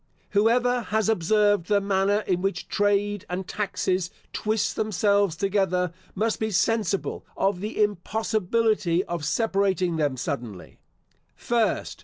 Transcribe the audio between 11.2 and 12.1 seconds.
First.